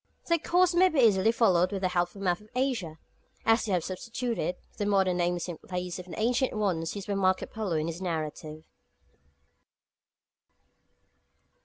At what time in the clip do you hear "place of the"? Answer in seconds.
5.59-6.19